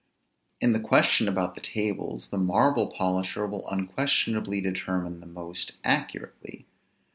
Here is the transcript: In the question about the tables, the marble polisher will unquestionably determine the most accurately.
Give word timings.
In 0.59 0.71
the 0.73 0.79
question 0.79 1.27
about 1.27 1.53
the 1.53 1.61
tables, 1.61 2.29
the 2.29 2.39
marble 2.39 2.87
polisher 2.87 3.45
will 3.45 3.69
unquestionably 3.69 4.59
determine 4.59 5.19
the 5.19 5.27
most 5.27 5.73
accurately. 5.83 6.65